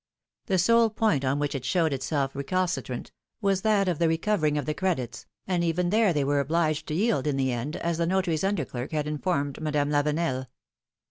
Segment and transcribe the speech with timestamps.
[0.47, 4.65] The sole point on which it showed itself recalcitrant, was that of the recovering of
[4.65, 8.07] the credits, and even there they were obliged to yield in the end, as the
[8.07, 10.47] notary's under clerk had informed Madame Lavenel.